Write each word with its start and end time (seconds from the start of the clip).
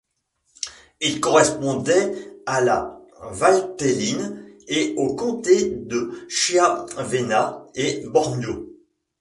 Il 0.99 1.21
correspondait 1.21 2.39
à 2.47 2.59
la 2.61 2.99
Valteline 3.29 4.49
et 4.67 4.95
aux 4.97 5.13
comtés 5.15 5.69
de 5.75 6.25
Chiavenna 6.27 7.67
et 7.75 8.03
Bormio. 8.07 8.67